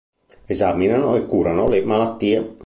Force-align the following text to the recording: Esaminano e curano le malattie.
Esaminano 0.47 1.15
e 1.15 1.27
curano 1.27 1.67
le 1.69 1.83
malattie. 1.85 2.47